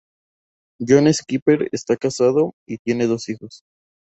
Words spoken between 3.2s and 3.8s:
hijos.